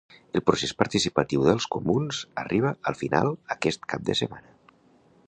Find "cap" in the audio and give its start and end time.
3.93-4.09